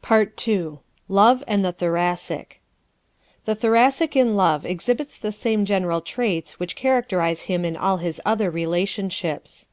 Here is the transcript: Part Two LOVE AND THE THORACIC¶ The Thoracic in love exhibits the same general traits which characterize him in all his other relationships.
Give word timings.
Part 0.00 0.38
Two 0.38 0.78
LOVE 1.06 1.44
AND 1.46 1.62
THE 1.62 1.70
THORACIC¶ 1.72 2.62
The 3.44 3.54
Thoracic 3.54 4.16
in 4.16 4.34
love 4.34 4.64
exhibits 4.64 5.18
the 5.18 5.30
same 5.30 5.66
general 5.66 6.00
traits 6.00 6.58
which 6.58 6.76
characterize 6.76 7.42
him 7.42 7.62
in 7.66 7.76
all 7.76 7.98
his 7.98 8.18
other 8.24 8.48
relationships. 8.50 9.68